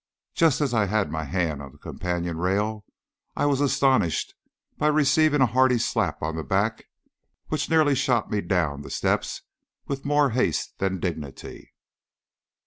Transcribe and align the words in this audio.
Just 0.33 0.61
as 0.61 0.73
I 0.73 0.87
had 0.87 1.11
my 1.11 1.25
hand 1.25 1.61
on 1.61 1.73
the 1.73 1.77
companion 1.77 2.39
rail, 2.39 2.85
I 3.35 3.45
was 3.45 3.61
astonished 3.61 4.33
by 4.79 4.87
receiving 4.87 5.41
a 5.41 5.45
hearty 5.45 5.77
slap 5.77 6.23
on 6.23 6.35
the 6.35 6.43
back, 6.43 6.85
which 7.49 7.69
nearly 7.69 7.93
shot 7.93 8.31
me 8.31 8.41
down 8.41 8.81
the 8.81 8.89
steps 8.89 9.43
with 9.85 10.03
more 10.03 10.31
haste 10.31 10.79
than 10.79 10.99
dignity. 10.99 11.75